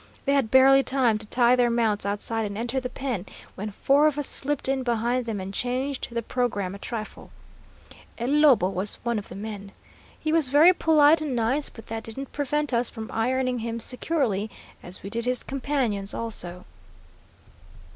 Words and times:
They 0.25 0.33
had 0.33 0.49
barely 0.49 0.81
time 0.81 1.19
to 1.19 1.27
tie 1.27 1.55
their 1.55 1.69
mounts 1.69 2.07
outside 2.07 2.47
and 2.47 2.57
enter 2.57 2.79
the 2.79 2.89
pen, 2.89 3.23
when 3.53 3.69
four 3.69 4.07
of 4.07 4.17
us 4.17 4.27
slipped 4.27 4.67
in 4.67 4.81
behind 4.81 5.27
them 5.27 5.39
and 5.39 5.53
changed 5.53 6.07
the 6.09 6.23
programme 6.23 6.73
a 6.73 6.79
trifle. 6.79 7.29
El 8.17 8.29
Lobo 8.31 8.67
was 8.67 8.95
one 9.03 9.19
of 9.19 9.29
the 9.29 9.35
men. 9.35 9.71
He 10.19 10.31
was 10.33 10.49
very 10.49 10.73
polite 10.73 11.21
and 11.21 11.35
nice, 11.35 11.69
but 11.69 11.85
that 11.85 12.01
didn't 12.03 12.31
prevent 12.31 12.73
us 12.73 12.89
from 12.89 13.11
ironing 13.13 13.59
him 13.59 13.79
securely, 13.79 14.49
as 14.81 15.03
we 15.03 15.11
did 15.11 15.25
his 15.25 15.43
companions 15.43 16.15
also. 16.15 16.65